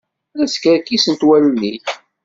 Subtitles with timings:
[0.39, 1.87] La skerkisent wallen-ik.